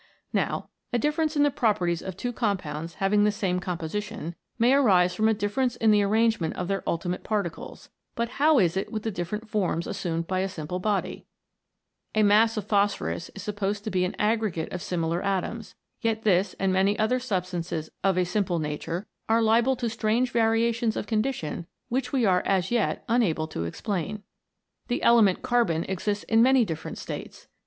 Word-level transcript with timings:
Now, 0.33 0.69
a 0.91 0.97
difference 0.97 1.35
in 1.37 1.43
the 1.43 1.51
properties 1.51 2.01
of 2.01 2.17
two 2.17 2.33
compounds 2.33 2.95
having 2.95 3.23
the 3.23 3.31
same 3.31 3.59
composition, 3.59 4.33
may 4.57 4.73
arise 4.73 5.13
from 5.13 5.27
a 5.27 5.33
dif 5.35 5.53
ference 5.53 5.77
in 5.77 5.91
the 5.91 6.01
arrangement 6.01 6.55
of 6.55 6.67
their 6.67 6.81
ultimate 6.87 7.23
par 7.23 7.43
ticles; 7.43 7.89
but 8.15 8.29
how 8.41 8.57
is 8.57 8.75
it 8.75 8.91
with 8.91 9.03
the 9.03 9.11
different 9.11 9.47
forms 9.47 9.85
as 9.85 9.97
sumed 9.97 10.25
by 10.25 10.39
a 10.39 10.49
simple 10.49 10.79
body 10.79 11.27
1 12.15 12.25
A 12.25 12.27
mass 12.27 12.57
of 12.57 12.65
phosphorus 12.65 13.29
is 13.35 13.43
supposed 13.43 13.83
to 13.83 13.91
be 13.91 14.03
an 14.03 14.15
aggregate 14.17 14.73
of 14.73 14.81
similar 14.81 15.21
atoms, 15.21 15.75
yet 16.01 16.23
this 16.23 16.55
and 16.59 16.73
many 16.73 16.97
other 16.97 17.19
substances 17.19 17.91
of 18.03 18.17
a 18.17 18.25
simple 18.25 18.57
nature, 18.57 19.05
are 19.29 19.39
liable 19.43 19.75
to 19.75 19.87
strange 19.87 20.31
variations 20.31 20.95
of 20.97 21.05
condition 21.05 21.67
which 21.89 22.11
we 22.11 22.25
are 22.25 22.41
as 22.43 22.71
yet 22.71 23.05
unable 23.07 23.45
to 23.47 23.65
explain. 23.65 24.23
The 24.87 25.03
element 25.03 25.43
carbon 25.43 25.83
exists 25.83 26.23
in 26.23 26.41
many 26.41 26.65
different 26.65 26.97
states. 26.97 27.47